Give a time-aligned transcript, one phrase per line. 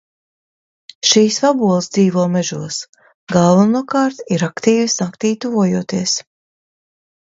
[1.09, 2.79] Šīs vaboles dzīvo mežos,
[3.35, 6.17] galvenokārt ir aktīvas, naktij tuvojoties.